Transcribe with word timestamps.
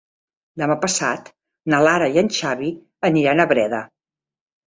Demà 0.61 0.75
passat 0.85 1.27
na 1.73 1.81
Lara 1.87 2.07
i 2.15 2.17
en 2.23 2.31
Xavi 2.37 2.71
aniran 3.11 3.43
a 3.45 3.49
Breda. 3.53 3.83